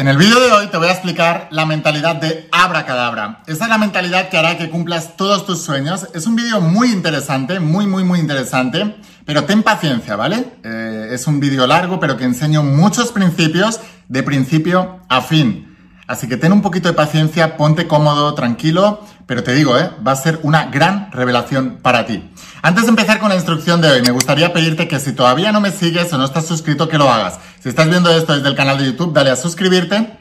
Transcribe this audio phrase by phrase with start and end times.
[0.00, 3.42] En el vídeo de hoy te voy a explicar la mentalidad de abracadabra.
[3.46, 6.08] Esa es la mentalidad que hará que cumplas todos tus sueños.
[6.14, 10.54] Es un vídeo muy interesante, muy, muy, muy interesante, pero ten paciencia, ¿vale?
[10.64, 13.78] Eh, es un vídeo largo, pero que enseño muchos principios
[14.08, 15.69] de principio a fin.
[16.10, 19.92] Así que ten un poquito de paciencia, ponte cómodo, tranquilo, pero te digo, ¿eh?
[20.04, 22.28] va a ser una gran revelación para ti.
[22.62, 25.60] Antes de empezar con la instrucción de hoy, me gustaría pedirte que si todavía no
[25.60, 27.38] me sigues o no estás suscrito, que lo hagas.
[27.60, 30.18] Si estás viendo esto desde el canal de YouTube, dale a suscribirte.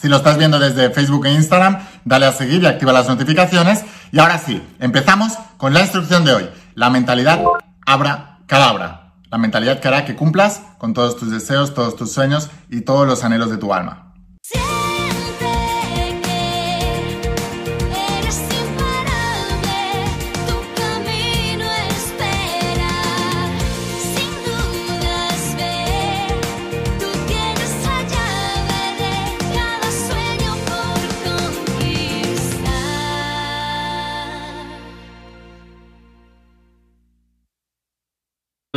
[0.00, 3.84] Si lo estás viendo desde Facebook e Instagram, dale a seguir y activa las notificaciones.
[4.10, 6.50] Y ahora sí, empezamos con la instrucción de hoy.
[6.74, 7.40] La mentalidad
[7.86, 9.12] abra cadabra.
[9.30, 13.06] La mentalidad que hará que cumplas con todos tus deseos, todos tus sueños y todos
[13.06, 14.09] los anhelos de tu alma.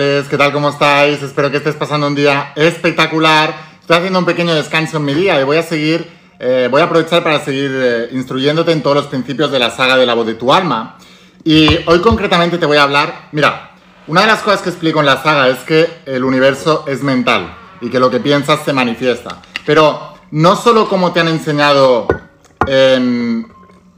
[0.04, 0.52] ¿Qué tal?
[0.52, 1.24] ¿Cómo estáis?
[1.24, 3.56] Espero que estés pasando un día espectacular.
[3.80, 6.86] Estoy haciendo un pequeño descanso en mi día y voy a seguir, eh, voy a
[6.86, 10.28] aprovechar para seguir eh, instruyéndote en todos los principios de la saga de la voz
[10.28, 10.98] de tu alma.
[11.46, 13.72] Y hoy concretamente te voy a hablar, mira,
[14.08, 17.56] una de las cosas que explico en la saga es que el universo es mental
[17.80, 19.42] y que lo que piensas se manifiesta.
[19.66, 22.08] Pero no solo como te han enseñado
[22.68, 23.48] en,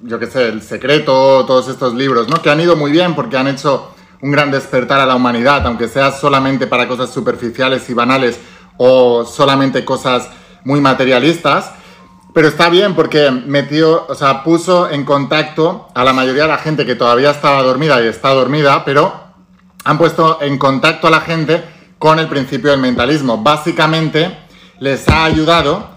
[0.03, 2.44] yo qué sé, El Secreto, todos estos libros, ¿no?
[2.44, 3.95] Que han ido muy bien porque han hecho
[4.26, 8.40] un gran despertar a la humanidad, aunque sea solamente para cosas superficiales y banales
[8.76, 10.28] o solamente cosas
[10.64, 11.70] muy materialistas.
[12.34, 16.58] Pero está bien porque metió, o sea, puso en contacto a la mayoría de la
[16.58, 19.14] gente que todavía estaba dormida y está dormida, pero
[19.84, 21.64] han puesto en contacto a la gente
[22.00, 23.44] con el principio del mentalismo.
[23.44, 24.40] Básicamente
[24.80, 25.88] les ha ayudado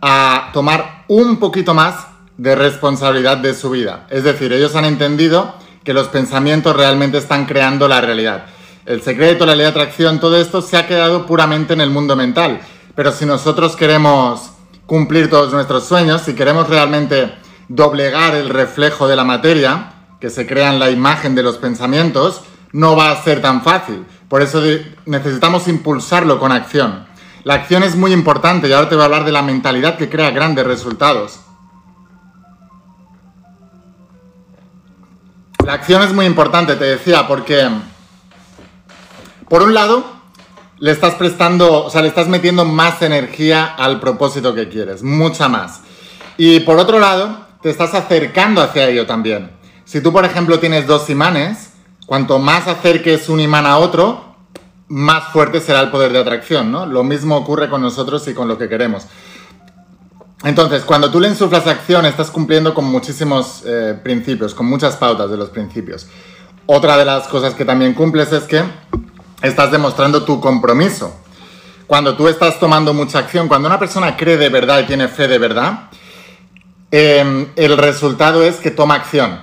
[0.00, 4.06] a tomar un poquito más de responsabilidad de su vida.
[4.08, 8.46] Es decir, ellos han entendido que los pensamientos realmente están creando la realidad.
[8.84, 12.16] El secreto, la ley de atracción, todo esto se ha quedado puramente en el mundo
[12.16, 12.60] mental.
[12.94, 14.50] Pero si nosotros queremos
[14.86, 17.32] cumplir todos nuestros sueños, si queremos realmente
[17.68, 22.42] doblegar el reflejo de la materia, que se crea en la imagen de los pensamientos,
[22.72, 24.04] no va a ser tan fácil.
[24.28, 24.62] Por eso
[25.06, 27.06] necesitamos impulsarlo con acción.
[27.44, 30.08] La acción es muy importante y ahora te voy a hablar de la mentalidad que
[30.08, 31.40] crea grandes resultados.
[35.64, 37.68] La acción es muy importante, te decía, porque
[39.48, 40.04] por un lado
[40.78, 45.48] le estás prestando, o sea, le estás metiendo más energía al propósito que quieres, mucha
[45.48, 45.82] más.
[46.36, 49.52] Y por otro lado, te estás acercando hacia ello también.
[49.84, 51.70] Si tú, por ejemplo, tienes dos imanes,
[52.06, 54.34] cuanto más acerques un imán a otro,
[54.88, 56.86] más fuerte será el poder de atracción, ¿no?
[56.86, 59.06] Lo mismo ocurre con nosotros y con lo que queremos.
[60.44, 65.30] Entonces, cuando tú le insuflas acción, estás cumpliendo con muchísimos eh, principios, con muchas pautas
[65.30, 66.08] de los principios.
[66.66, 68.62] Otra de las cosas que también cumples es que
[69.40, 71.14] estás demostrando tu compromiso.
[71.86, 75.28] Cuando tú estás tomando mucha acción, cuando una persona cree de verdad y tiene fe
[75.28, 75.90] de verdad,
[76.90, 79.40] em, el resultado es que toma acción.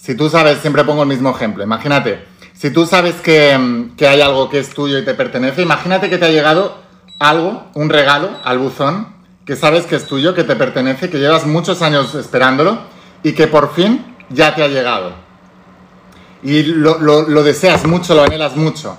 [0.00, 4.08] Si tú sabes, siempre pongo el mismo ejemplo, imagínate, si tú sabes que, em, que
[4.08, 6.78] hay algo que es tuyo y te pertenece, imagínate que te ha llegado
[7.20, 9.11] algo, un regalo al buzón
[9.44, 12.78] que sabes que es tuyo, que te pertenece, que llevas muchos años esperándolo
[13.22, 15.12] y que por fin ya te ha llegado.
[16.42, 18.96] Y lo, deseas mucho, lo anhelas mucho.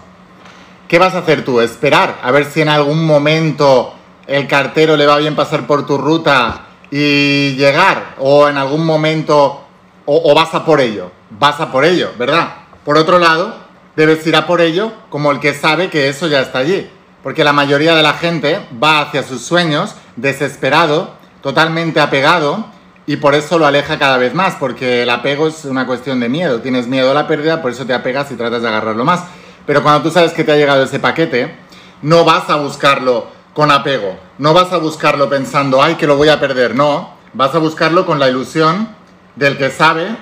[0.88, 1.62] ¿Qué vas a hacer tú?
[1.62, 3.94] Esperar a ver si en algún momento
[4.28, 9.62] el cartero le va bien pasar por tu ruta y llegar o en algún momento
[10.06, 12.56] o, o, vas a por ello, vas a por ello, ¿verdad?
[12.84, 13.56] Por otro lado,
[13.96, 16.90] debes ir a por ello como el que sabe que eso ya está allí,
[17.24, 22.66] porque la mayoría de la gente va hacia sus sueños desesperado, totalmente apegado
[23.06, 26.30] y por eso lo aleja cada vez más, porque el apego es una cuestión de
[26.30, 26.62] miedo.
[26.62, 29.24] Tienes miedo a la pérdida, por eso te apegas y tratas de agarrarlo más.
[29.66, 31.56] Pero cuando tú sabes que te ha llegado ese paquete,
[32.02, 36.30] no vas a buscarlo con apego, no vas a buscarlo pensando, ay, que lo voy
[36.30, 38.90] a perder, no, vas a buscarlo con la ilusión
[39.36, 40.16] del que sabe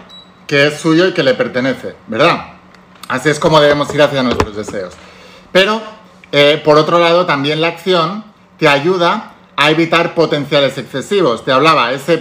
[0.47, 2.55] que es suyo y que le pertenece, ¿verdad?
[3.07, 4.93] Así es como debemos ir hacia nuestros deseos.
[5.51, 5.81] Pero,
[6.31, 8.25] eh, por otro lado, también la acción
[8.57, 9.30] te ayuda
[9.61, 11.45] a evitar potenciales excesivos.
[11.45, 12.17] Te hablaba, ese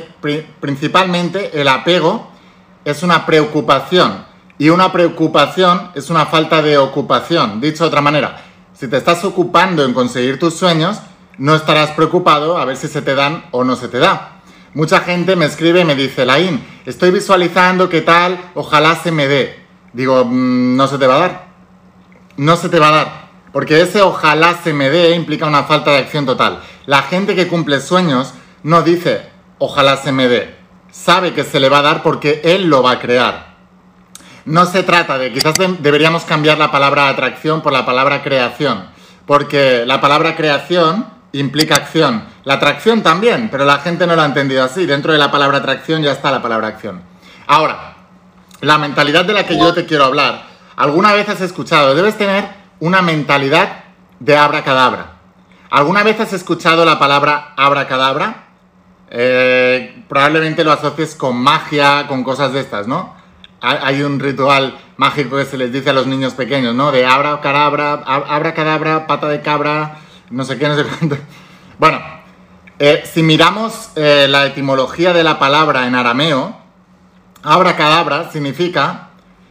[0.60, 2.31] principalmente el apego
[2.84, 4.26] es una preocupación
[4.58, 7.62] y una preocupación es una falta de ocupación.
[7.62, 8.42] Dicho de otra manera,
[8.75, 11.00] si te estás ocupando en conseguir tus sueños,
[11.38, 14.42] no estarás preocupado a ver si se te dan o no se te da.
[14.75, 19.26] Mucha gente me escribe y me dice, Laín, estoy visualizando qué tal, ojalá se me
[19.26, 19.64] dé.
[19.94, 21.48] Digo, mm, no se te va a dar.
[22.37, 23.19] No se te va a dar.
[23.52, 26.61] Porque ese ojalá se me dé implica una falta de acción total.
[26.87, 30.56] La gente que cumple sueños no dice, ojalá se me dé.
[30.91, 33.50] Sabe que se le va a dar porque él lo va a crear.
[34.44, 38.87] No se trata de, quizás deberíamos cambiar la palabra atracción por la palabra creación,
[39.26, 42.25] porque la palabra creación implica acción.
[42.44, 44.87] La atracción también, pero la gente no lo ha entendido así.
[44.87, 47.02] Dentro de la palabra atracción ya está la palabra acción.
[47.47, 47.97] Ahora,
[48.61, 52.59] la mentalidad de la que yo te quiero hablar, alguna vez has escuchado, debes tener
[52.80, 53.84] una mentalidad
[54.18, 55.12] de abracadabra.
[55.70, 58.48] ¿Alguna vez has escuchado la palabra abracadabra?
[59.10, 63.14] Eh, probablemente lo asocies con magia, con cosas de estas, ¿no?
[63.62, 66.90] Hay un ritual mágico que se les dice a los niños pequeños, ¿no?
[66.92, 69.98] De abracadabra, abracadabra, pata de cabra,
[70.30, 71.16] no sé qué, no sé cuánto.
[71.78, 72.00] Bueno,
[72.78, 76.56] eh, si miramos eh, la etimología de la palabra en arameo,
[77.42, 79.10] abracadabra significa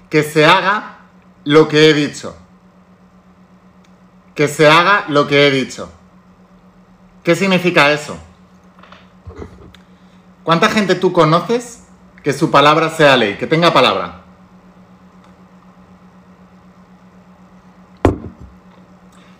[0.09, 0.97] que se haga
[1.43, 2.35] lo que he dicho.
[4.39, 5.91] Que se haga lo que he dicho.
[7.25, 8.18] ¿Qué significa eso?
[10.45, 11.83] ¿Cuánta gente tú conoces
[12.24, 14.21] que su palabra sea ley, que tenga palabra?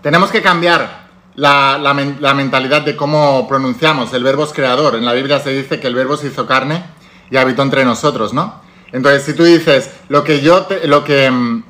[0.02, 1.94] Tenemos que cambiar la,
[2.36, 4.14] mentalidad de cómo pronunciamos.
[4.14, 4.96] El verbo es creador.
[4.96, 6.84] En la Biblia se dice que el verbo se hizo carne
[7.32, 8.60] y habitó entre nosotros, ¿no?
[8.92, 11.64] Entonces, si tú dices, lo que yo, lo que, mm,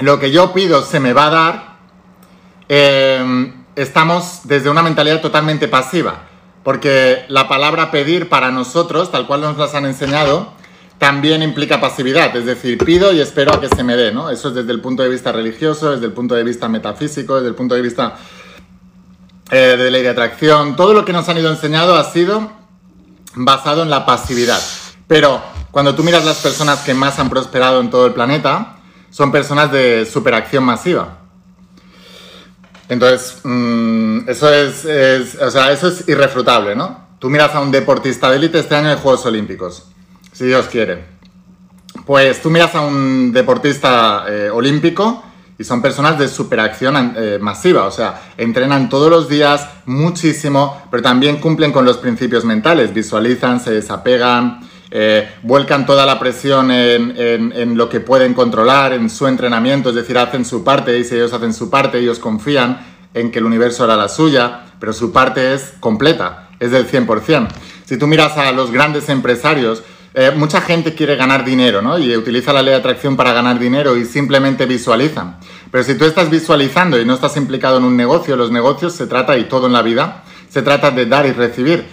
[0.00, 1.75] lo que yo pido se me va a dar,
[2.68, 6.28] em, estamos desde una mentalidad totalmente pasiva.
[6.62, 10.52] Porque la palabra pedir para nosotros, tal cual nos las han enseñado,
[10.98, 12.34] también implica pasividad.
[12.36, 14.30] Es decir, pido y espero a que se me dé, ¿no?
[14.30, 17.48] Eso es desde el punto de vista religioso, desde el punto de vista metafísico, desde
[17.48, 18.16] el punto de vista
[19.50, 22.50] eh, de ley de atracción, todo lo que nos han ido enseñado ha sido
[23.36, 24.60] basado en la pasividad.
[25.06, 25.40] Pero
[25.70, 28.78] cuando tú miras las personas que más han prosperado en todo el planeta,
[29.10, 31.18] son personas de superacción masiva.
[32.88, 37.06] Entonces, mm, eso, es, eso es irrefutable, ¿no?
[37.18, 39.86] Tú miras a un deportista de élite este año de Juegos Olímpicos,
[40.32, 41.04] si Dios quiere.
[42.04, 45.24] Pues tú miras a un deportista eh, olímpico
[45.58, 51.02] y son personas de superacción eh, masiva, o sea, entrenan todos los días muchísimo, pero
[51.02, 54.60] también cumplen con los principios mentales, visualizan, se desapegan,
[54.90, 60.16] eh, vuelcan toda la presión en, lo que pueden controlar, en su entrenamiento, es decir,
[60.18, 62.78] hacen su parte y si ellos hacen su parte, ellos confían
[63.14, 67.48] en que el universo hará la suya, pero su parte es completa, es del 100%.
[67.84, 69.82] Si tú miras a los grandes empresarios,
[70.18, 71.98] eh, mucha gente quiere ganar dinero, ¿no?
[71.98, 75.36] Y utiliza la ley de atracción para ganar dinero y simplemente visualizan.
[75.70, 79.06] Pero si tú estás visualizando y no estás implicado en un negocio, los negocios se
[79.06, 81.84] trata, y todo en la vida, se trata de dar y recibir.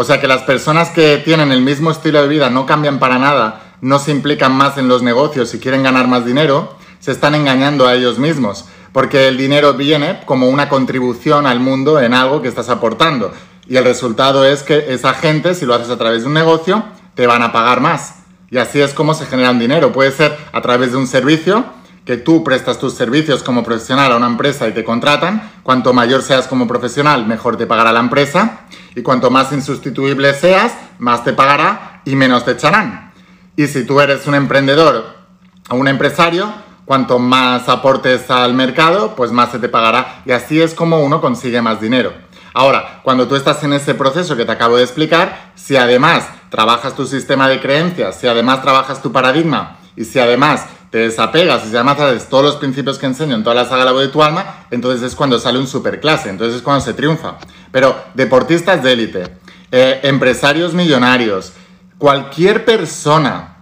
[0.00, 3.18] O sea que las personas que tienen el mismo estilo de vida no cambian para
[3.18, 7.34] nada, no se implican más en los negocios y quieren ganar más dinero, se están
[7.34, 8.66] engañando a ellos mismos.
[8.92, 13.32] Porque el dinero viene como una contribución al mundo en algo que estás aportando.
[13.66, 16.84] Y el resultado es que esa gente, si lo haces a través de un negocio,
[17.16, 18.20] te van a pagar más.
[18.52, 19.90] Y así es como se genera dinero.
[19.90, 21.64] Puede ser a través de un servicio,
[22.08, 25.52] que tú prestas tus servicios como profesional a una empresa y te contratan.
[25.62, 28.60] Cuanto mayor seas como profesional, mejor te pagará la empresa.
[28.94, 33.12] Y cuanto más insustituible seas, más te pagará y menos te echarán.
[33.56, 35.04] Y si tú eres un emprendedor
[35.68, 36.50] o un empresario,
[36.86, 40.22] cuanto más aportes al mercado, pues más se te pagará.
[40.24, 42.14] Y así es como uno consigue más dinero.
[42.54, 46.94] Ahora, cuando tú estás en ese proceso que te acabo de explicar, si además trabajas
[46.94, 51.74] tu sistema de creencias, si además trabajas tu paradigma y si además te desapegas y
[51.74, 54.22] además haces todos los principios que enseño en toda la saga La voz de tu
[54.22, 57.38] alma, entonces es cuando sale un superclase, entonces es cuando se triunfa.
[57.70, 59.24] Pero deportistas de élite,
[59.70, 61.52] eh, empresarios millonarios,
[61.98, 63.58] cualquier persona,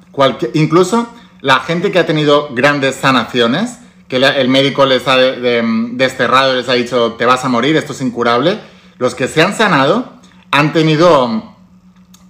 [0.55, 1.09] incluso
[1.41, 3.79] la gente que ha tenido grandes sanaciones,
[4.09, 7.93] que el médico les ha desterrado y les ha dicho te vas a morir, esto
[7.93, 8.61] es incurable,
[8.99, 10.13] los que se han sanado
[10.53, 11.55] han tenido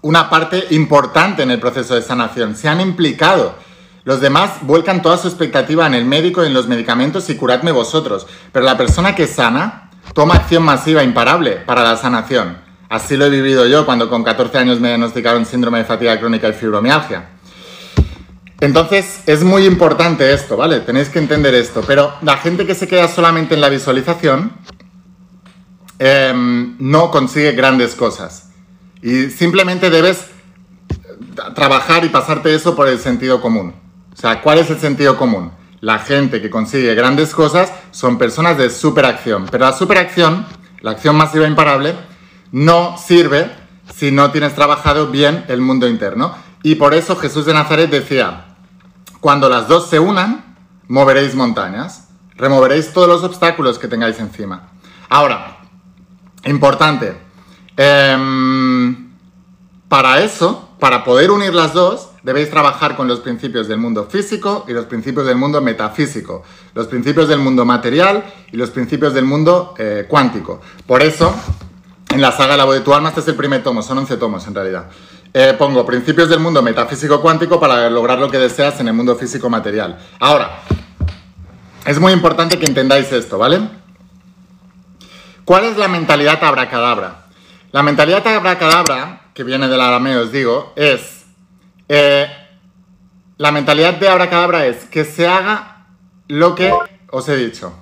[0.02, 3.56] una parte importante en el proceso de sanación, se han implicado.
[4.06, 7.72] Los demás vuelcan toda su expectativa en el médico y en los medicamentos y curadme
[7.72, 8.28] vosotros.
[8.52, 12.56] Pero la persona que sana toma acción masiva imparable para la sanación.
[12.88, 16.48] Así lo he vivido yo cuando con 14 años me diagnosticaron síndrome de fatiga crónica
[16.48, 17.30] y fibromialgia.
[18.60, 20.78] Entonces es muy importante esto, ¿vale?
[20.78, 21.82] Tenéis que entender esto.
[21.84, 24.52] Pero la gente que se queda solamente en la visualización
[25.98, 28.50] em, no consigue grandes cosas.
[29.02, 30.26] Y simplemente debes
[31.56, 33.84] trabajar y pasarte eso por el sentido común.
[34.16, 35.52] O sea, ¿cuál es el sentido común?
[35.80, 39.46] La gente que consigue grandes cosas son personas de superacción.
[39.50, 40.46] Pero la superacción,
[40.80, 41.94] la acción masiva imparable,
[42.50, 43.52] no sirve
[43.94, 46.34] si no tienes trabajado bien el mundo interno.
[46.62, 48.56] Y por eso Jesús de Nazaret decía,
[49.20, 50.56] cuando las dos se unan,
[50.88, 54.70] moveréis montañas, removeréis todos los obstáculos que tengáis encima.
[55.08, 55.58] Ahora,
[56.44, 57.26] importante,
[57.76, 59.10] Em,
[59.88, 64.64] para eso, para poder unir las dos, debéis trabajar con los principios del mundo físico
[64.66, 66.42] y los principios del mundo metafísico,
[66.74, 70.60] los principios del mundo material y los principios del mundo eh, cuántico.
[70.88, 71.32] Por eso,
[72.12, 74.16] en la saga La voz de tu alma, este es el primer tomo, son 11
[74.16, 74.86] tomos en realidad.
[75.32, 79.14] Eh, pongo principios del mundo metafísico cuántico para lograr lo que deseas en el mundo
[79.14, 79.96] físico material.
[80.18, 80.62] Ahora,
[81.84, 83.60] es muy importante que entendáis esto, ¿vale?
[85.44, 87.26] ¿Cuál es la mentalidad abracadabra?
[87.70, 91.25] La mentalidad abracadabra, que viene del arameo, os digo, es...
[91.88, 92.26] Eh,
[93.38, 95.86] la mentalidad de abracadabra es que se haga
[96.28, 96.72] lo que
[97.10, 97.74] os he dicho.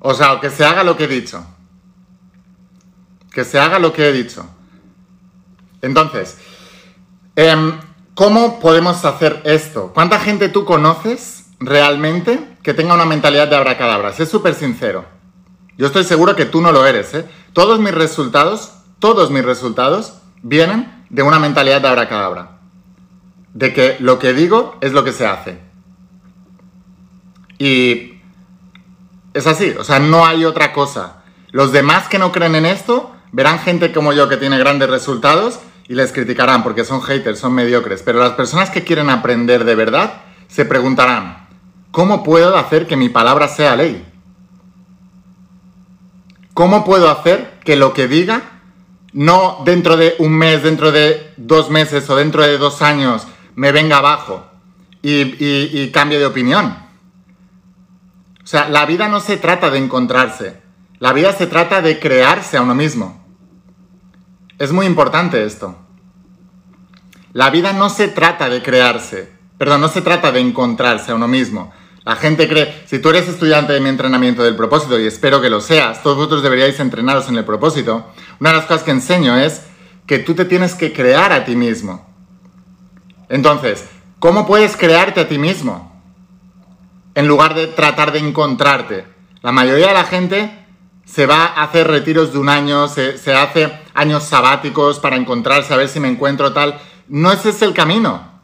[0.00, 1.44] O sea, que se haga lo que he dicho.
[3.32, 4.46] Que se haga lo que he dicho.
[5.82, 6.38] Entonces,
[7.36, 7.78] em,
[8.14, 9.92] ¿cómo podemos hacer esto?
[9.94, 14.12] ¿Cuánta gente tú conoces realmente que tenga una mentalidad de abracadabra?
[14.12, 15.04] Sé súper sincero.
[15.78, 17.28] Yo estoy seguro que tú no lo eres, ¿eh?
[17.52, 22.58] Todos mis resultados, todos mis resultados vienen de una mentalidad de abracadabra.
[23.54, 25.58] De que lo que digo es lo que se hace.
[27.58, 28.20] Y
[29.34, 31.22] es así, o sea, no hay otra cosa.
[31.50, 35.60] Los demás que no creen en esto verán gente como yo que tiene grandes resultados
[35.88, 38.02] y les criticarán porque son haters, son mediocres.
[38.02, 41.48] Pero las personas que quieren aprender de verdad se preguntarán,
[41.90, 44.04] ¿cómo puedo hacer que mi palabra sea ley?
[46.54, 48.55] ¿Cómo puedo hacer que lo que diga,
[49.16, 53.72] no dentro de un mes, dentro de dos meses o dentro de dos años, me
[53.72, 54.46] venga abajo
[55.00, 56.76] y, cambie de opinión?
[58.44, 60.60] O sea, la vida no se trata de encontrarse,
[60.98, 63.24] la vida se trata de crearse a uno mismo.
[64.58, 65.74] Es muy importante esto.
[67.32, 71.26] La vida no se trata de crearse, perdón, no se trata de encontrarse a uno
[71.26, 71.72] mismo.
[72.06, 75.50] La gente cree, si tú eres estudiante de mi entrenamiento del propósito, y espero que
[75.50, 78.06] lo seas, todos vosotros deberíais entrenaros en el propósito,
[78.38, 79.62] una de las cosas que enseño es
[80.06, 82.06] que tú te tienes que crear a ti mismo.
[83.28, 83.88] Entonces,
[84.20, 86.00] ¿cómo puedes crearte a ti mismo?
[87.16, 89.04] En lugar de tratar de encontrarte.
[89.42, 90.64] La mayoría de la gente
[91.04, 95.76] se va a hacer retiros de un año, se, hace años sabáticos para encontrarse, a
[95.76, 96.78] ver si me encuentro tal.
[97.08, 98.35] No ese es el camino.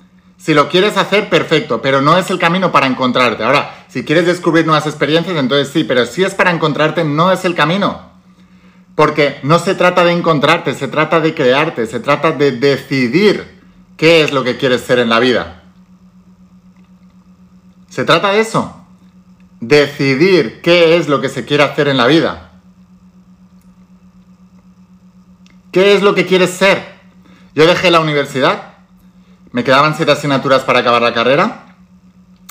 [0.42, 3.44] Si lo quieres hacer, perfecto, pero no es el camino para encontrarte.
[3.44, 7.44] Ahora, si quieres descubrir nuevas experiencias, entonces sí, pero si es para encontrarte, no es
[7.44, 8.10] el camino.
[8.96, 13.60] Porque no se trata de encontrarte, se trata de crearte, se trata de decidir
[13.96, 15.62] qué es lo que quieres ser en la vida.
[17.88, 18.84] Se trata de eso.
[19.60, 22.50] Decidir qué es lo que se quiere hacer en la vida.
[25.70, 26.84] ¿Qué es lo que quieres ser?
[27.54, 28.71] Yo dejé la universidad,
[29.52, 31.76] me quedaban siete asignaturas para acabar la carrera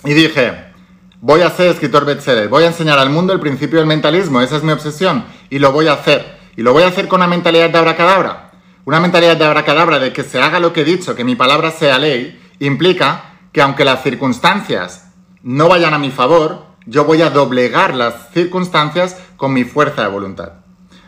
[0.03, 0.71] y dije,
[1.19, 4.57] voy a ser escritor bestseller, voy a enseñar al mundo el principio del mentalismo, esa
[4.57, 6.39] es mi obsesión y lo voy a hacer.
[6.55, 8.51] Y lo voy a hacer con una mentalidad de abracadabra.
[8.83, 11.71] Una mentalidad de abracadabra de que se haga lo que he dicho, que mi palabra
[11.71, 15.11] sea ley, implica que aunque las circunstancias
[15.43, 20.09] no vayan a mi favor, yo voy a doblegar las circunstancias con mi fuerza de
[20.09, 20.53] voluntad.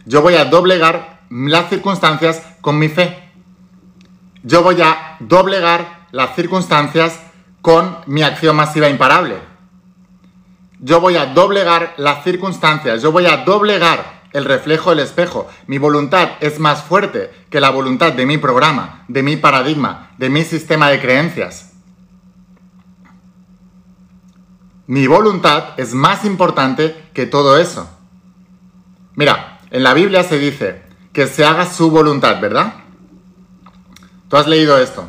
[0.05, 3.22] Yo voy a doblegar las circunstancias con mi fe.
[4.43, 7.19] Yo voy a doblegar las circunstancias
[7.61, 9.37] con mi acción masiva imparable.
[10.79, 15.47] Yo voy a doblegar las circunstancias, yo voy a doblegar el reflejo del espejo.
[15.67, 20.29] Mi voluntad es más fuerte que la voluntad de mi programa, de mi paradigma, de
[20.29, 21.71] mi sistema de creencias.
[24.87, 27.89] Mi voluntad es más importante que todo eso.
[29.15, 30.83] Mira, en la Biblia se dice,
[31.13, 32.82] que se haga su voluntad, ¿verdad?
[34.33, 35.07] Tú has leído esto.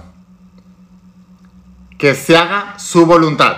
[1.96, 3.56] Que se haga su voluntad.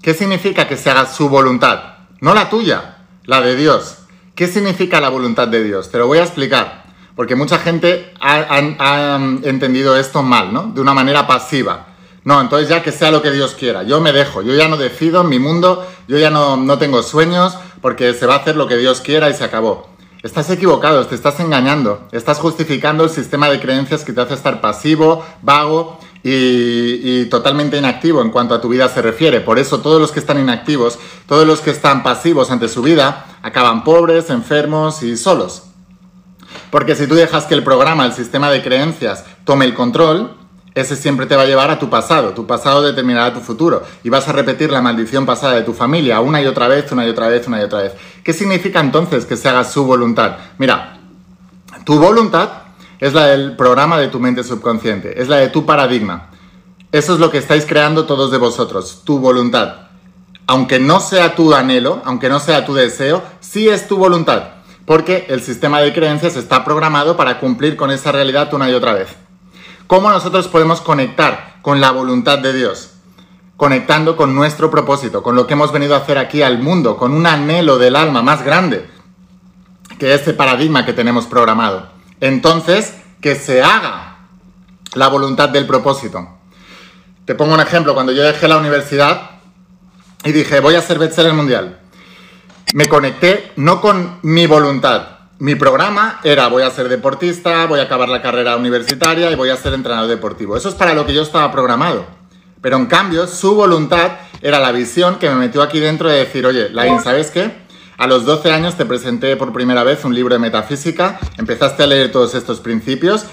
[0.00, 1.94] ¿Qué significa que se haga su voluntad?
[2.20, 4.04] No la tuya, la de Dios.
[4.36, 5.90] ¿Qué significa la voluntad de Dios?
[5.90, 6.84] Te lo voy a explicar.
[7.16, 10.70] Porque mucha gente ha, um, entendido esto mal, ¿no?
[10.72, 11.88] De una manera pasiva.
[12.22, 13.82] No, entonces ya que sea lo que Dios quiera.
[13.82, 17.02] Yo me dejo, yo ya no decido en mi mundo, yo ya no, no tengo
[17.02, 19.90] sueños, porque se va a hacer lo que Dios quiera y se acabó.
[20.22, 24.60] Estás equivocado, te estás engañando, estás justificando el sistema de creencias que te hace estar
[24.60, 29.40] pasivo, vago y, totalmente inactivo en cuanto a tu vida se refiere.
[29.40, 33.38] Por eso todos los que están inactivos, todos los que están pasivos ante su vida,
[33.40, 35.62] acaban pobres, enfermos y solos.
[36.70, 40.36] Porque si tú dejas que el programa, el sistema de creencias, tome el control,
[40.74, 44.08] ese siempre te va a llevar a tu pasado, tu pasado determinará tu futuro y
[44.08, 47.10] vas a repetir la maldición pasada de tu familia una y otra vez, una y
[47.10, 47.92] otra vez, una y otra vez.
[48.22, 50.36] ¿Qué significa entonces que se haga su voluntad?
[50.58, 50.98] Mira,
[51.84, 52.50] tu voluntad
[53.00, 56.30] es la del programa de tu mente subconsciente, es la de tu paradigma.
[56.92, 59.88] Eso es lo que estáis creando todos de vosotros, tu voluntad.
[60.46, 64.60] Aunque no sea tu anhelo, aunque no sea tu deseo, sí es tu voluntad.
[64.90, 68.92] porque el sistema de creencias está programado para cumplir con esa realidad una y otra
[68.92, 69.08] vez.
[69.90, 72.92] ¿Cómo nosotros podemos conectar con la voluntad de Dios?
[73.56, 77.12] Conectando con nuestro propósito, con lo que hemos venido a hacer aquí al mundo, con
[77.12, 78.88] un anhelo del alma más grande
[79.98, 81.88] que ese paradigma que tenemos programado.
[82.20, 84.18] Entonces, que se haga
[84.94, 86.38] la voluntad del propósito.
[87.24, 89.40] Te pongo un ejemplo, cuando yo dejé la universidad
[90.22, 91.80] y dije, voy a ser bestseller mundial,
[92.74, 95.19] me conecté no con mi voluntad.
[95.40, 99.48] Mi programa era voy a ser deportista, voy a acabar la carrera universitaria y voy
[99.48, 100.54] a ser entrenador deportivo.
[100.54, 102.04] Eso es para lo que yo estaba programado.
[102.60, 106.44] Pero en cambio, su voluntad era la visión que me metió aquí dentro de decir,
[106.44, 107.52] oye, Lain, ¿sabes qué?
[107.96, 111.86] A los 12 años te presenté por primera vez un libro de metafísica, empezaste a
[111.86, 113.24] leer todos estos principios,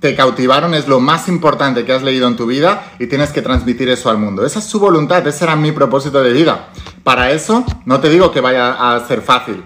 [0.00, 3.40] te cautivaron, es lo más importante que has leído en tu vida y tienes que
[3.40, 4.44] transmitir eso al mundo.
[4.44, 6.70] Esa es su voluntad, ese era mi propósito de vida.
[7.04, 9.62] Para eso, no te digo que vaya a ser fácil.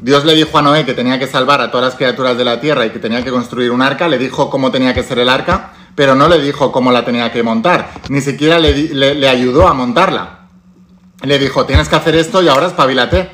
[0.00, 2.60] Dios le dijo a Noé que tenía que salvar a todas las criaturas de la
[2.60, 5.28] tierra y que tenía que construir un arca, le dijo cómo tenía que ser el
[5.28, 9.74] arca, pero no le dijo cómo la tenía que montar, ni siquiera le, ayudó a
[9.74, 10.48] montarla.
[11.22, 13.30] Le dijo, tienes que hacer esto y ahora espabilate.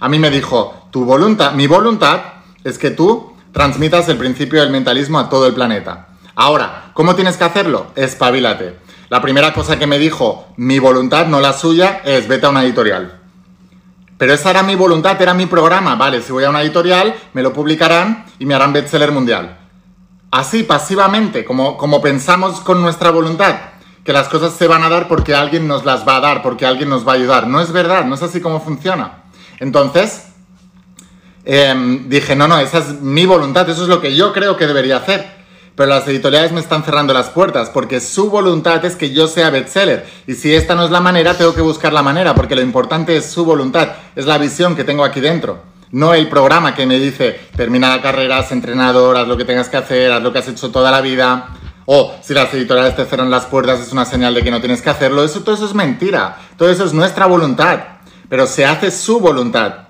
[0.00, 2.20] A mí me dijo, tu voluntad, mi voluntad
[2.62, 6.08] es que tú transmitas el principio del mentalismo a todo el planeta.
[6.34, 7.88] Ahora, ¿cómo tienes que hacerlo?
[7.96, 8.78] Espabilate.
[9.08, 12.62] La primera cosa que me dijo, mi voluntad, no la suya, es vete a una
[12.62, 13.21] editorial.
[14.22, 15.96] Pero esa era mi voluntad, era mi programa.
[15.96, 19.58] Vale, si voy a una editorial, me lo publicarán y me harán bestseller mundial.
[20.30, 23.56] Así, pasivamente, como, como pensamos con nuestra voluntad,
[24.04, 26.64] que las cosas se van a dar porque alguien nos las va a dar, porque
[26.64, 27.48] alguien nos va a ayudar.
[27.48, 29.24] No es verdad, no es así como funciona.
[29.58, 30.26] Entonces,
[31.44, 34.66] Em, dije, no, no, esa es mi voluntad, eso es lo que yo creo que
[34.66, 35.41] debería hacer.
[35.74, 39.50] Pero las editoriales me están cerrando las puertas porque su voluntad es que yo sea
[39.50, 40.06] bestseller.
[40.26, 43.16] Y si esta no es la manera, tengo que buscar la manera porque lo importante
[43.16, 45.62] es su voluntad, es la visión que tengo aquí dentro.
[45.90, 49.68] No el programa que me dice, termina la carrera, haz entrenador, haz lo que tengas
[49.68, 51.48] que hacer, haz lo que has hecho toda la vida.
[51.86, 54.82] O si las editoriales te cerran las puertas es una señal de que no tienes
[54.82, 55.24] que hacerlo.
[55.24, 56.38] Eso, todo eso es mentira.
[56.56, 57.80] Todo eso es nuestra voluntad.
[58.28, 59.88] Pero se hace su voluntad.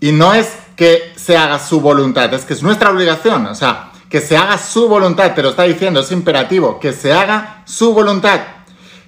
[0.00, 3.91] Y no es que se haga su voluntad, es que es nuestra obligación, o sea,
[4.12, 7.94] que se haga su voluntad, te lo está diciendo, es imperativo, que se haga su
[7.94, 8.40] voluntad.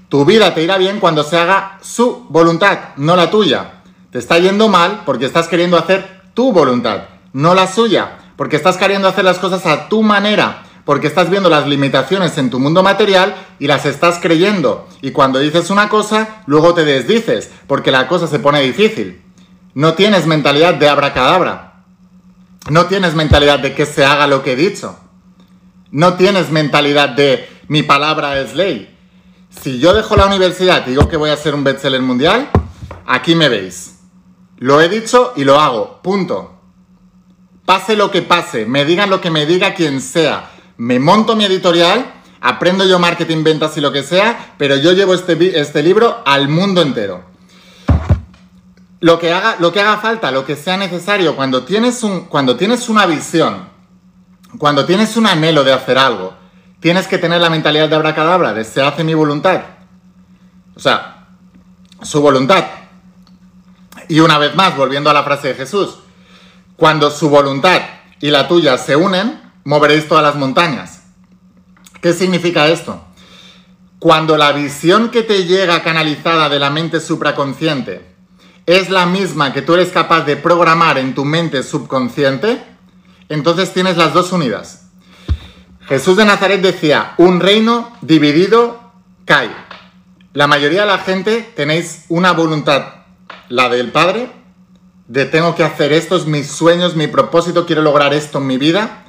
[0.09, 3.83] Tu vida te irá bien cuando se haga su voluntad, no la tuya.
[4.11, 7.03] Te está yendo mal porque estás queriendo hacer tu voluntad,
[7.35, 11.51] no la suya, porque estás queriendo hacer las cosas a tu manera, porque estás viendo
[11.51, 14.88] las limitaciones en tu mundo material y las estás creyendo.
[15.03, 19.21] Y cuando dices una cosa, luego te desdices, porque la cosa se pone difícil.
[19.75, 21.74] No tienes mentalidad de abracadabra.
[22.70, 24.98] No tienes mentalidad de que se haga lo que he dicho.
[25.90, 28.96] No tienes mentalidad de mi palabra es ley.
[29.50, 32.48] Si yo dejo la universidad y digo que voy a ser un bestseller mundial,
[33.07, 33.98] aquí me veis.
[34.57, 36.00] Lo he dicho y lo hago.
[36.03, 36.59] Punto.
[37.66, 40.50] Pase lo que pase, me digan lo que me diga quien sea.
[40.77, 45.14] Me monto mi editorial, aprendo yo marketing, ventas y lo que sea, pero yo llevo
[45.14, 47.34] este, este libro al mundo entero
[49.05, 52.57] lo que haga, lo que haga falta, lo que sea necesario, cuando tienes, un, cuando
[52.57, 53.69] tienes una visión,
[54.57, 56.33] cuando tienes un anhelo de hacer algo,
[56.81, 59.61] tienes que tener la mentalidad de abracadabra, de se hace mi voluntad.
[60.75, 61.27] O sea,
[62.01, 62.64] su voluntad.
[64.09, 65.99] Y una vez más, volviendo a la frase de Jesús,
[66.75, 67.83] cuando su voluntad
[68.23, 71.03] y la tuya se unen, moveréis todas las montañas.
[72.01, 73.05] ¿Qué significa esto?
[73.99, 78.13] Cuando la visión que te llega canalizada de la mente supraconsciente
[78.66, 82.64] es la misma que tú eres capaz de programar en tu mente subconsciente,
[83.29, 84.87] entonces tienes las dos unidas.
[85.87, 88.92] Jesús de Nazaret decía, un reino dividido
[89.27, 89.50] cae.
[90.33, 92.87] La mayoría de la gente tenéis una voluntad,
[93.48, 94.31] la del Padre,
[95.09, 99.05] de tengo que hacer esto, mis sueños, mi propósito, quiero lograr esto en mi vida.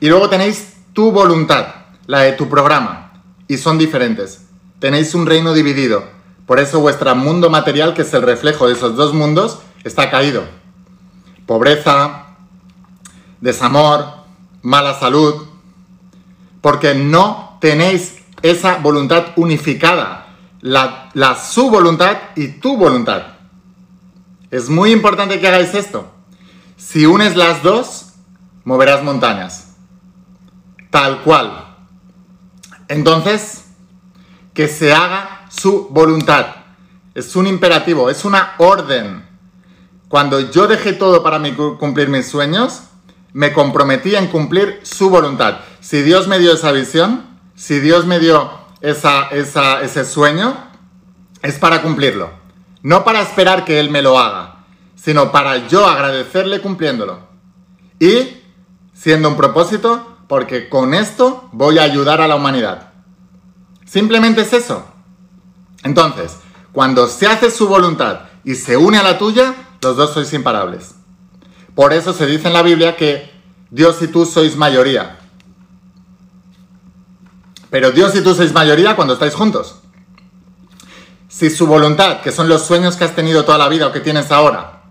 [0.00, 1.66] Y luego tenéis tu voluntad,
[2.06, 3.12] la de tu programa,
[3.48, 4.46] y son diferentes.
[4.78, 6.04] Tenéis un reino dividido.
[6.46, 10.44] Por eso vuestro mundo material, que es el reflejo de esos dos mundos, está caído.
[11.46, 12.26] Pobreza,
[13.40, 14.04] desamor,
[14.62, 15.46] mala salud,
[16.60, 20.26] porque no tenéis esa voluntad unificada,
[20.60, 23.22] la, la su voluntad y tu voluntad.
[24.50, 26.10] Es muy importante que hagáis esto.
[26.76, 28.12] Si unes las dos,
[28.64, 29.74] moverás montañas.
[30.90, 31.74] Tal cual.
[32.88, 33.64] Entonces,
[34.52, 36.46] que se haga su voluntad.
[37.14, 39.24] Es un imperativo, es una orden.
[40.08, 41.40] Cuando yo dejé todo para
[41.78, 42.84] cumplir mis sueños,
[43.32, 45.58] me comprometí en cumplir su voluntad.
[45.80, 50.56] Si Dios me dio esa visión, si Dios me dio esa, ese sueño,
[51.42, 52.30] es para cumplirlo.
[52.82, 54.64] No para esperar que Él me lo haga,
[54.94, 57.20] sino para yo agradecerle cumpliéndolo.
[57.98, 58.40] Y
[58.92, 62.92] siendo un propósito, porque con esto voy a ayudar a la humanidad.
[63.84, 64.93] Simplemente es eso.
[65.84, 66.38] Entonces,
[66.72, 70.96] cuando se hace su voluntad y se une a la tuya, los dos sois imparables.
[71.76, 73.30] Por eso se dice en la Biblia que
[73.70, 75.18] Dios y tú sois mayoría.
[77.70, 79.80] Pero Dios y tú sois mayoría cuando estáis juntos.
[81.28, 84.00] Si su voluntad, que son los sueños que has tenido toda la vida o que
[84.00, 84.84] tienes ahora,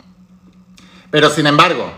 [1.10, 1.92] pero sin embargo,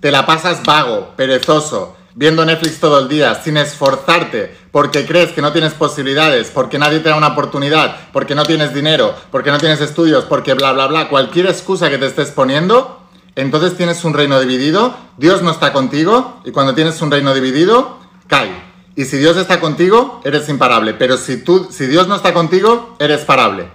[0.00, 5.40] te la pasas vago, perezoso, viendo Netflix todo el día, sin esforzarte, porque crees que
[5.40, 9.58] no tienes posibilidades, porque nadie te da una oportunidad, porque no tienes dinero, porque no
[9.58, 13.00] tienes estudios, porque bla, bla, bla, cualquier excusa que te estés poniendo,
[13.36, 18.00] entonces tienes un reino dividido, Dios no está contigo, y cuando tienes un reino dividido,
[18.26, 18.50] cae.
[18.96, 22.96] Y si Dios está contigo, eres imparable, pero si, tú, si Dios no está contigo,
[22.98, 23.68] eres parable.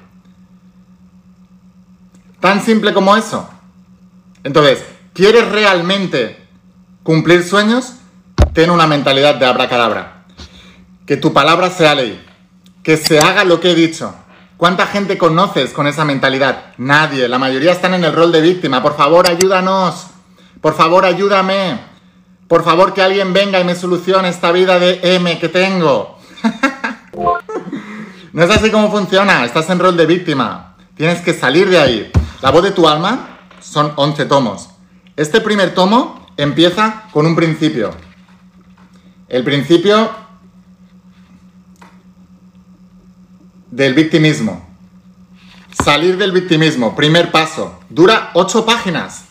[2.42, 3.50] Tan simple como eso.
[4.44, 6.46] Entonces, ¿quieres realmente
[7.04, 8.00] cumplir sueños?
[8.54, 10.26] Ten una mentalidad de abracadabra.
[11.08, 12.24] Que tu palabra sea ley.
[12.84, 14.14] Que se haga lo que he dicho.
[14.58, 16.74] ¿Cuánta gente conoces con esa mentalidad?
[16.78, 17.28] Nadie.
[17.28, 18.84] La mayoría están en el rol de víctima.
[18.84, 20.06] Por favor, ayúdanos.
[20.62, 21.80] Por favor, ayúdame.
[22.48, 26.20] Por favor, que alguien venga y me solucione esta vida de M que tengo.
[28.34, 29.46] no es así como funciona.
[29.46, 30.76] Estás en rol de víctima.
[30.96, 32.12] Tienes que salir de ahí.
[32.44, 34.70] La voz de tu alma son 11 tomos.
[35.16, 38.13] Este primer tomo empieza con un principio.
[39.34, 40.12] El principio
[43.72, 44.64] del victimismo.
[45.84, 47.80] Salir del victimismo, primer paso.
[47.90, 49.26] Dura 8 páginas.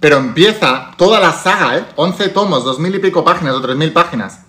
[0.00, 1.84] Pero empieza toda la saga, ¿eh?
[1.94, 4.40] 11 tomos, 2.000 y pico páginas o 3.000 páginas.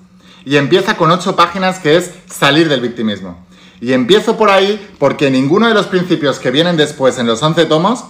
[0.43, 3.45] Y empieza con 8 páginas que es salir del victimismo.
[3.81, 7.67] Y empiezo por ahí porque ninguno de los principios que vienen después en los 11
[7.67, 8.05] tomos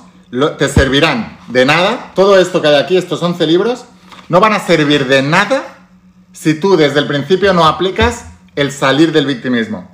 [0.57, 2.13] te servirán de nada.
[2.15, 3.83] Todo esto que hay aquí, estos 11 libros,
[4.29, 5.75] no van a servir de nada
[6.41, 9.89] si tú desde el principio no aplicas el salir del victimismo.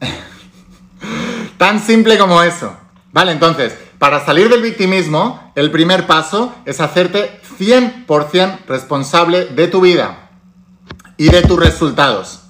[1.58, 2.74] Tan simple como eso.
[3.12, 9.82] Vale, entonces, para salir del victimismo, el primer paso es hacerte 100% responsable de tu
[9.82, 10.30] vida
[11.18, 12.40] y de tus resultados.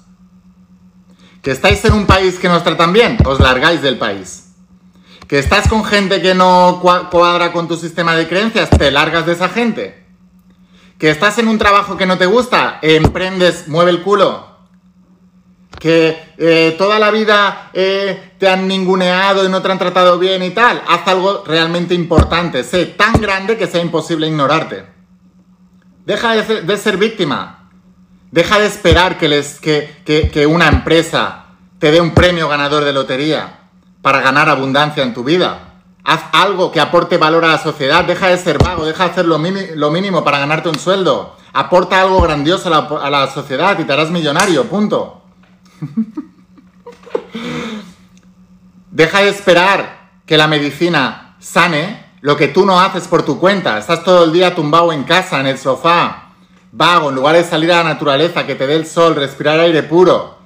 [1.41, 4.53] Que estáis en un país que no os tratan bien, os largáis del país.
[5.27, 9.33] Que estás con gente que no cuadra con tu sistema de creencias, te largas de
[9.33, 10.00] esa gente.
[11.01, 14.47] Que estás en un trabajo que no te gusta, emprendes, mueve el culo.
[15.77, 20.43] Que eh, toda la vida eh, te han ninguneado y no te han tratado bien
[20.43, 24.85] y tal, haz algo realmente importante, sé tan grande que sea imposible ignorarte.
[26.05, 27.61] Deja de ser víctima,
[28.31, 31.47] Deja de esperar que, les, que, una empresa
[31.79, 33.59] te dé un premio ganador de lotería
[34.01, 35.70] para ganar abundancia en tu vida.
[36.03, 38.03] Haz algo que aporte valor a la sociedad.
[38.05, 41.35] Deja de ser vago, deja de hacer lo, mínimo para ganarte un sueldo.
[41.53, 45.21] Aporta algo grandioso a la, a la sociedad y te harás millonario, punto.
[48.91, 53.77] deja de esperar que la medicina sane lo que tú no haces por tu cuenta.
[53.77, 56.29] Estás todo el día tumbado en casa, en el sofá,
[56.71, 59.83] vago, en lugar de salir a la naturaleza, que te dé el sol, respirar aire
[59.83, 60.37] puro,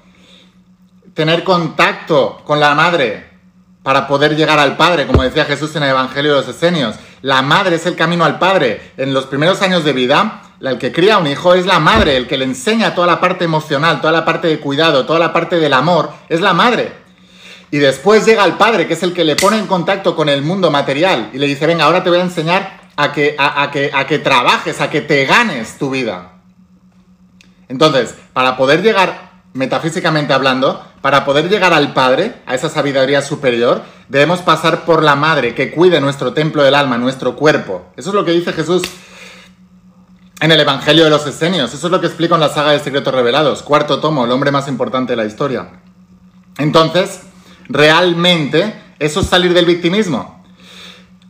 [1.13, 3.34] tener contacto con la madre
[3.85, 6.95] para poder llegar al Padre, como decía Jesús en el Evangelio de los Esenios.
[7.21, 8.93] La madre es el camino al Padre.
[8.97, 12.25] En los primeros años de vida, el que cría un hijo es la madre, el
[12.25, 15.57] que le enseña toda la parte emocional, toda la parte de cuidado, toda la parte
[15.59, 16.93] del amor, es la madre.
[17.69, 20.41] Y después llega el padre, que es el que le pone en contacto con el
[20.41, 23.91] mundo material y le dice, venga, ahora te voy a enseñar a que, a, que,
[23.93, 26.39] a que trabajes, a que te ganes tu vida.
[27.69, 33.83] Entonces, para poder llegar, metafísicamente hablando, para poder llegar al Padre, a esa sabiduría superior,
[34.09, 37.85] debemos pasar por la Madre que cuide nuestro templo del alma, nuestro cuerpo.
[37.95, 38.83] Eso es lo que dice Jesús
[40.41, 41.73] en el Evangelio de los Esenios.
[41.73, 44.51] Eso es lo que explica en la saga de Secretos Revelados, cuarto tomo, el hombre
[44.51, 45.69] más importante de la historia.
[46.57, 47.21] Entonces,
[47.69, 50.34] realmente, eso es salir del victimismo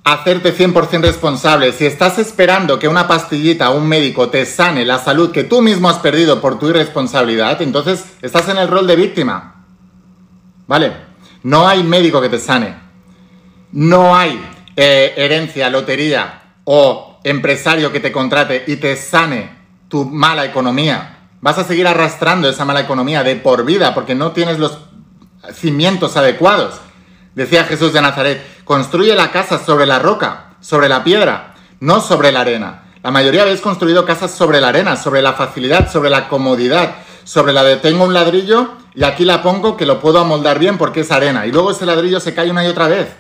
[0.05, 1.73] hacerte 100% responsable.
[1.73, 5.61] Si estás esperando que una pastillita o un médico te sane la salud que tú
[5.61, 9.65] mismo has perdido por tu irresponsabilidad, entonces estás en el rol de víctima.
[10.67, 10.93] ¿Vale?
[11.43, 12.75] No hay médico que te sane.
[13.71, 14.39] No hay
[14.75, 19.49] eh, herencia, lotería o empresario que te contrate y te sane
[19.89, 21.29] tu mala economía.
[21.41, 24.77] Vas a seguir arrastrando esa mala economía de por vida porque no tienes los
[25.51, 26.79] cimientos adecuados.
[27.33, 32.31] Decía Jesús de Nazaret, construye la casa sobre la roca, sobre la piedra, no sobre
[32.31, 32.83] la arena.
[33.03, 37.53] La mayoría habéis construido casas sobre la arena, sobre la facilidad, sobre la comodidad, sobre
[37.53, 41.01] la de tengo un ladrillo y aquí la pongo que lo puedo amoldar bien porque
[41.01, 41.45] es arena.
[41.45, 43.15] Y luego ese ladrillo se cae una y otra vez.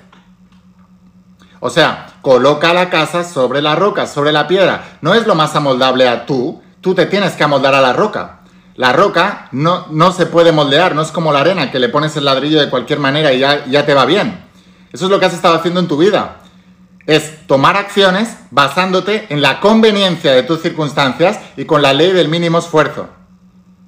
[1.59, 4.97] O sea, coloca la casa sobre la roca, sobre la piedra.
[5.01, 8.39] No es lo más amoldable a tú, tú te tienes que amoldar a la roca.
[8.75, 12.17] La roca no, no se puede moldear, no es como la arena, que le pones
[12.17, 14.44] el ladrillo de cualquier manera y ya, ya te va bien.
[14.95, 16.37] Eso es lo que has estado haciendo en tu vida.
[17.05, 22.29] Es tomar acciones basándote en la conveniencia de tus circunstancias y con la ley del
[22.29, 23.09] mínimo esfuerzo.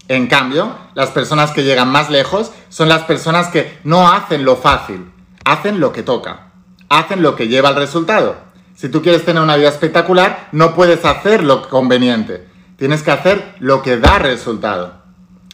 [0.09, 4.57] En cambio, las personas que llegan más lejos son las personas que no hacen lo
[4.57, 5.09] fácil,
[5.45, 6.51] hacen lo que toca,
[6.89, 8.35] hacen lo que lleva al resultado.
[8.75, 13.55] Si tú quieres tener una vida espectacular, no puedes hacer lo conveniente, Tienes que hacer
[13.59, 15.01] lo que da resultado.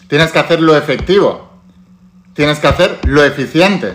[0.10, 1.50] Tienes que hacer lo efectivo.
[2.34, 3.94] Tienes que hacer lo eficiente.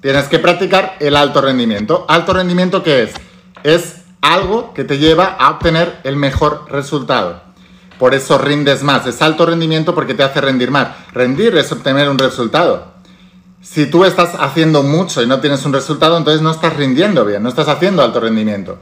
[0.00, 2.06] Tienes que practicar el alto rendimiento.
[2.08, 3.14] ¿Alto rendimiento qué es?
[3.64, 7.42] Es algo que te lleva a obtener el mejor resultado.
[7.98, 9.06] Por eso rindes más.
[9.06, 10.88] Es alto rendimiento porque te hace rendir más.
[11.12, 12.98] Rendir es obtener un resultado.
[13.60, 17.42] Si tú estás haciendo mucho y no tienes un resultado, entonces no estás rindiendo bien,
[17.42, 18.78] no estás haciendo alto rendimiento.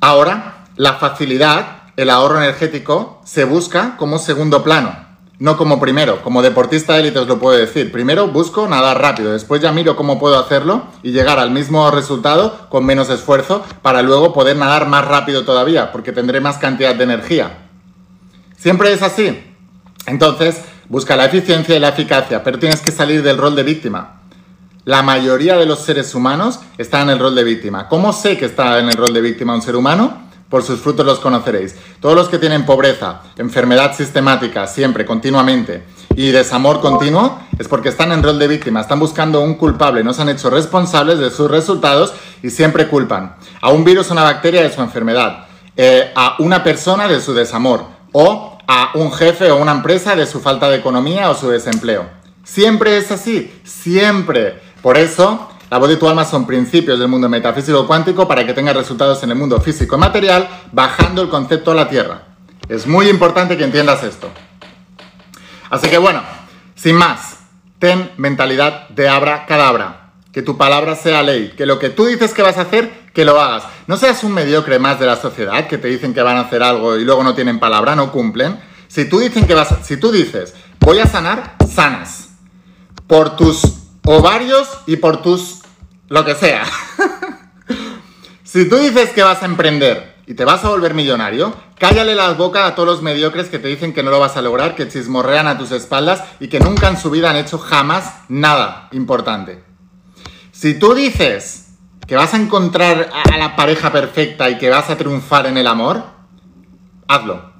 [0.00, 4.96] Ahora, la facilidad, el ahorro energético, se busca como segundo plano,
[5.38, 6.22] no como primero.
[6.22, 7.90] Como deportista élite os lo puedo decir.
[7.90, 12.68] Primero busco nadar rápido, después ya miro cómo puedo hacerlo y llegar al mismo resultado
[12.68, 17.04] con menos esfuerzo para luego poder nadar más rápido todavía, porque tendré más cantidad de
[17.04, 17.58] energía.
[18.56, 19.42] Siempre es así.
[20.06, 24.20] Entonces, busca la eficiencia y la eficacia, pero tienes que salir del rol de víctima.
[24.84, 27.88] La mayoría de los seres humanos están en el rol de víctima.
[27.88, 30.23] ¿Cómo sé que está en el rol de víctima un ser humano?
[30.54, 31.74] Por sus frutos los conoceréis.
[31.98, 35.82] Todos los que tienen pobreza, enfermedad sistemática, siempre, continuamente,
[36.14, 40.14] y desamor continuo, es porque están en rol de víctima, están buscando un culpable, no
[40.14, 44.22] se han hecho responsables de sus resultados y siempre culpan a un virus o una
[44.22, 49.50] bacteria de su enfermedad, eh, a una persona de su desamor, o a un jefe
[49.50, 52.08] o una empresa de su falta de economía o su desempleo.
[52.44, 54.60] Siempre es así, siempre.
[54.82, 58.54] Por eso la voz de tu alma son principios del mundo metafísico cuántico para que
[58.54, 62.22] tengas resultados en el mundo físico y material, bajando el concepto a la Tierra.
[62.68, 64.30] Es muy importante que entiendas esto.
[65.70, 66.22] Así que bueno,
[66.76, 67.38] sin más,
[67.80, 70.12] ten mentalidad de abra cadabra.
[70.32, 73.24] Que tu palabra sea ley, que lo que tú dices que vas a hacer, que
[73.24, 73.64] lo hagas.
[73.88, 76.62] No seas un mediocre más de la sociedad que te dicen que van a hacer
[76.62, 78.60] algo y luego no tienen palabra, no cumplen.
[78.86, 82.28] Si tú, dicen que vas si tú dices, voy a sanar, sanas.
[83.08, 83.60] Por tus
[84.04, 85.63] ovarios y por tus
[86.08, 86.64] lo que sea.
[88.44, 92.36] si tú dices que vas a emprender y te vas a volver millonario, cállale las
[92.36, 94.88] bocas a todos los mediocres que te dicen que no lo vas a lograr, que
[94.88, 99.62] chismorrean a tus espaldas y que nunca en su vida han hecho jamás nada importante.
[100.52, 101.74] Si tú dices
[102.06, 105.66] que vas a encontrar a la pareja perfecta y que vas a triunfar en el
[105.66, 106.04] amor,
[107.08, 107.52] hazlo.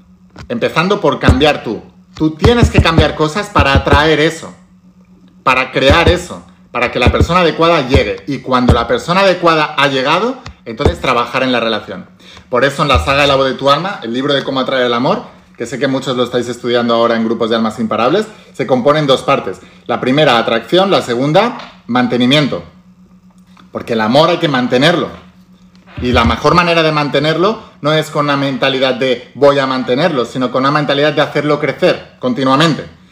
[0.48, 1.83] Empezando por cambiar tú.
[2.14, 4.54] Tú tienes que cambiar cosas para atraer eso,
[5.42, 8.24] para crear eso para que la persona adecuada llegue.
[8.26, 12.06] Y cuando la persona adecuada ha llegado, entonces trabajar en la relación.
[12.48, 14.87] Por eso en la saga El voz de tu alma, el libro de cómo atraer
[14.87, 15.22] el amor,
[15.56, 18.98] que sé que muchos lo estáis estudiando ahora en grupos de almas imparables, se compone
[18.98, 19.60] en dos partes.
[19.87, 22.64] La primera, atracción, la segunda, mantenimiento.
[23.70, 25.10] Porque el amor hay que mantenerlo.
[26.02, 30.24] Y la mejor manera de mantenerlo no es con una mentalidad de voy a mantenerlo,
[30.24, 33.04] sino con una mentalidad de hacerlo crecer continuamente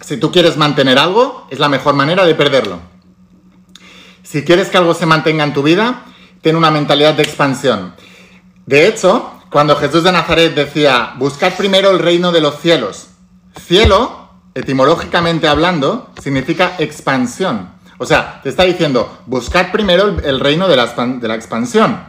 [0.00, 2.80] si tú quieres mantener algo, es la mejor manera de perderlo.
[4.22, 6.04] Si quieres que algo se mantenga en tu vida,
[6.42, 7.94] ten una mentalidad de expansión.
[8.66, 13.08] De hecho, cuando Jesús de Nazaret decía, buscad primero el reino de los cielos,
[13.66, 17.70] cielo, etimológicamente hablando, significa expansión.
[17.98, 22.00] O sea, te está diciendo, buscad primero el, reino de la, expansión.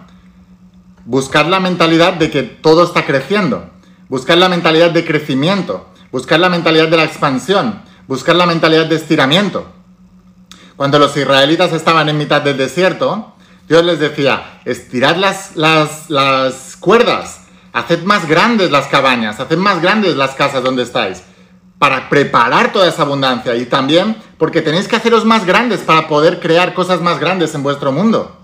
[1.04, 3.70] Buscad la mentalidad de que todo está creciendo.
[4.08, 5.91] Buscad la mentalidad de crecimiento.
[6.12, 9.66] Buscar la mentalidad de la expansión buscar la mentalidad de estiramiento.
[10.76, 13.34] Cuando los israelitas estaban en mitad del desierto,
[13.70, 20.18] Dios les decía, estirad las, las, cuerdas, haced más grandes las cabañas, haced más grandes
[20.18, 21.24] las casas donde estáis,
[21.80, 26.42] para preparar toda esa abundancia y también porque tenéis que haceros más grandes para poder
[26.42, 28.36] crear cosas más grandes en vuestro mundo.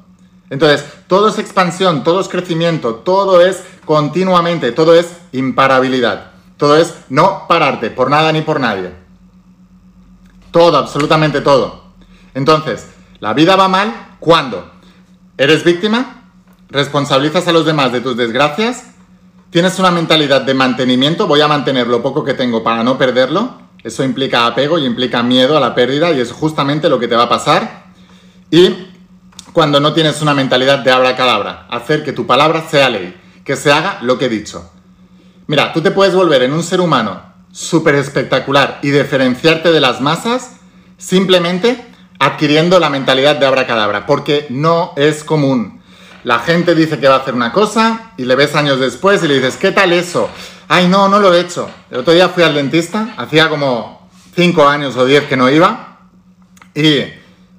[0.50, 6.94] Entonces, todo es expansión, todo es crecimiento, todo es continuamente, todo es imparabilidad, todo es
[7.10, 8.92] no pararte por nada ni por nadie.
[10.52, 11.84] Todo, absolutamente todo.
[12.34, 12.88] Entonces,
[13.20, 14.72] la vida va mal cuando
[15.38, 16.24] eres víctima,
[16.70, 18.86] responsabilizas a los demás de tus desgracias,
[19.52, 23.62] tienes una mentalidad de mantenimiento, voy a mantener lo poco que tengo para no perderlo,
[23.84, 27.16] eso implica apego y implica miedo a la pérdida y es justamente lo que te
[27.16, 27.86] va a pasar.
[28.50, 28.88] Y
[29.54, 33.16] cuando no tienes una mentalidad de abracadabra, hacer que tu palabra sea ley,
[33.46, 34.72] que se haga lo que he dicho.
[35.48, 37.22] Mira, tú te puedes volver en un ser humano
[37.54, 40.58] súper espectacular y diferenciarte de las masas
[40.98, 41.86] simplemente
[42.20, 45.82] adquiriendo la mentalidad de abracadabra, porque no es común.
[46.26, 49.30] La gente dice que va a hacer una cosa y le ves años después y
[49.30, 50.30] le dices, ¿qué tal eso?
[50.68, 51.70] Ay, no, no lo he hecho.
[51.90, 56.00] El otro día fui al dentista, hacía como 5 años o 10 que no iba,
[56.76, 57.04] y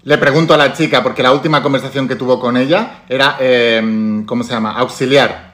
[0.02, 4.26] le pregunto a la chica, porque la última conversación que tuvo con ella era, em,
[4.26, 4.72] ¿cómo se llama?
[4.72, 5.47] Auxiliar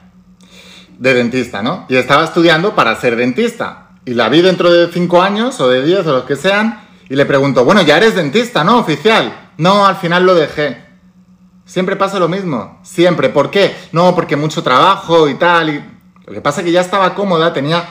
[0.97, 1.85] de dentista, ¿no?
[1.89, 3.89] Y estaba estudiando para ser dentista.
[4.05, 7.15] Y la vi dentro de 5 años o de 10 o los que sean, y
[7.15, 8.79] le pregunto, bueno, ya eres dentista, ¿no?
[8.79, 9.51] Oficial.
[9.57, 10.83] No, al final lo dejé.
[11.65, 13.29] Siempre pasa lo mismo, siempre.
[13.29, 13.75] ¿Por qué?
[13.91, 15.69] No, porque mucho trabajo y tal.
[15.69, 15.83] Y...
[16.25, 17.83] Lo que pasa es que ya estaba cómoda, tenía,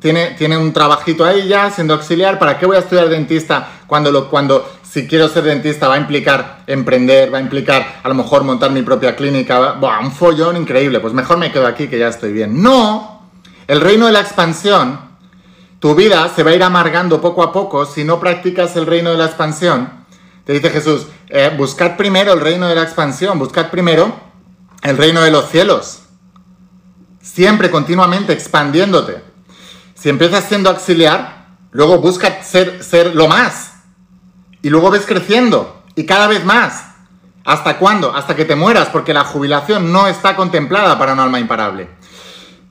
[0.00, 2.38] tiene, tiene un trabajito ahí ya siendo auxiliar.
[2.38, 5.98] ¿Para qué voy a estudiar dentista cuando, lo, cuando si quiero ser dentista va a
[5.98, 9.72] implicar emprender, va a implicar a lo mejor montar mi propia clínica?
[9.72, 11.00] Buah, un follón increíble.
[11.00, 12.62] Pues mejor me quedo aquí que ya estoy bien.
[12.62, 13.30] No,
[13.66, 15.08] el reino de la expansión
[15.78, 19.10] tu vida se va a ir amargando poco a poco si no practicas el reino
[19.10, 19.88] de la expansión.
[20.44, 24.12] Te dice Jesús, eh, buscad primero el reino de la expansión, buscad primero
[24.82, 26.00] el reino de los cielos.
[27.20, 29.22] Siempre, continuamente, expandiéndote.
[29.98, 33.72] Si empiezas siendo auxiliar, luego busca ser, ser lo más.
[34.62, 35.82] Y luego ves creciendo.
[35.96, 36.84] Y cada vez más.
[37.44, 38.14] ¿Hasta cuándo?
[38.14, 41.88] Hasta que te mueras, porque la jubilación no está contemplada para un alma imparable.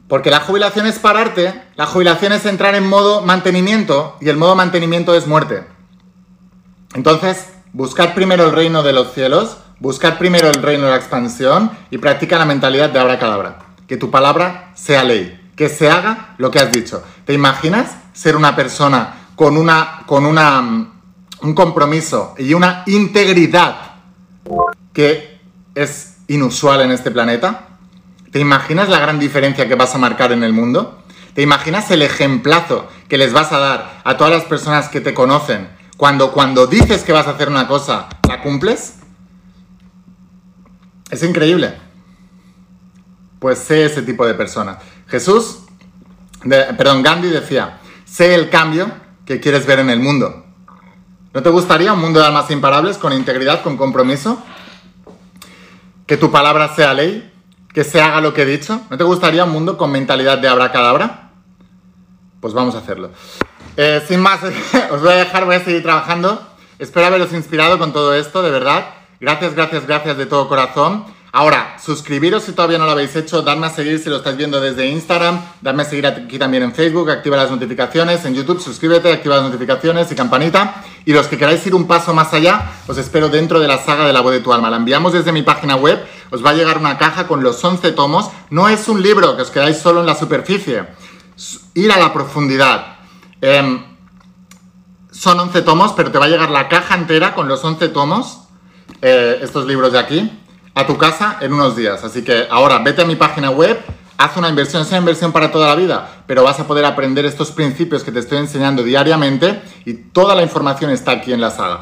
[0.07, 4.55] Porque la jubilación es pararte, la jubilación es entrar en modo mantenimiento y el modo
[4.55, 5.65] mantenimiento es muerte.
[6.93, 11.71] Entonces, buscad primero el reino de los cielos, buscad primero el reino de la expansión
[11.89, 13.59] y practica la mentalidad de abracadabra.
[13.85, 17.03] Que tu palabra sea ley, que se haga lo que has dicho.
[17.25, 20.91] ¿Te imaginas ser una persona con, una, con una,
[21.41, 23.95] un compromiso y una integridad
[24.93, 25.41] que
[25.73, 27.69] es inusual en este planeta?
[28.31, 31.03] ¿Te imaginas la gran diferencia que vas a marcar en el mundo?
[31.33, 35.15] ¿Te imaginas el ejemplazo que les vas a dar a todas las personas que te
[35.15, 38.93] conocen cuando, cuando dices que vas a hacer una cosa, la cumples?
[41.09, 41.73] Es increíble.
[43.39, 44.77] Pues sé ese tipo de persona.
[45.07, 45.59] Jesús,
[46.41, 48.91] perdón, Gandhi decía, sé el cambio
[49.25, 50.45] que quieres ver en el mundo.
[51.33, 54.41] ¿No te gustaría un mundo de almas imparables con integridad, con compromiso?
[56.05, 57.31] Que tu palabra sea ley,
[57.73, 58.81] que se haga lo que he dicho?
[58.89, 61.31] ¿No te gustaría un mundo con mentalidad de abracadabra?
[62.39, 63.11] Pues vamos a hacerlo.
[63.75, 64.39] Eh, sin más,
[64.91, 66.41] os voy a dejar, voy a seguir trabajando.
[66.79, 68.85] Espero haberos inspirado con todo esto, de verdad.
[69.19, 71.05] Gracias, gracias, gracias de todo corazón.
[71.39, 74.59] Ahora, suscribiros si todavía no lo habéis hecho, dadme a seguir si lo estáis viendo
[74.59, 79.13] desde Instagram, dadme a seguir aquí también en Facebook, activa las notificaciones, en YouTube suscríbete,
[79.13, 80.83] activa las notificaciones y campanita.
[81.05, 84.07] Y los que queráis ir un paso más allá, os espero dentro de la saga
[84.07, 84.71] de la voz de tu alma.
[84.71, 87.91] La enviamos desde mi página web, os va a llegar una caja con los 11
[87.91, 88.31] tomos.
[88.49, 90.87] No es un libro que os quedáis solo en la superficie,
[91.75, 92.97] ir a la profundidad.
[93.41, 93.83] Em,
[95.11, 98.39] son 11 tomos, pero te va a llegar la caja entera con los 11 tomos,
[99.03, 100.43] eh, estos libros de aquí
[100.77, 102.03] a tu casa en unos días.
[102.03, 103.79] Así que ahora vete a mi página web,
[104.15, 107.51] haz una inversión, una inversión para toda la vida, pero vas a poder aprender estos
[107.51, 111.79] principios que te estoy enseñando diariamente y toda la información está aquí en la saga.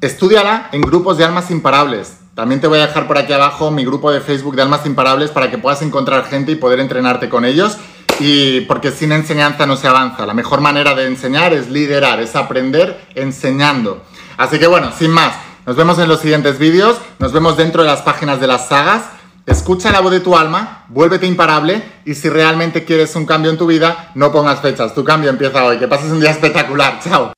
[0.00, 2.18] Estudiala en grupos de almas imparables.
[2.36, 5.32] También te voy a dejar por aquí abajo mi grupo de Facebook de almas imparables
[5.32, 7.76] para que puedas encontrar gente y poder entrenarte con ellos.
[8.20, 10.26] Y porque sin enseñanza no se avanza.
[10.26, 14.04] La mejor manera de enseñar es liderar, es aprender enseñando.
[14.36, 15.34] Así que bueno, sin más,
[15.68, 19.02] nos vemos en los siguientes vídeos, nos vemos dentro de las páginas de las sagas.
[19.44, 23.58] Escucha la voz de tu alma, vuélvete imparable y si realmente quieres un cambio en
[23.58, 24.94] tu vida, no pongas fechas.
[24.94, 25.78] Tu cambio empieza hoy.
[25.78, 27.00] Que pases un día espectacular.
[27.04, 27.37] Chao.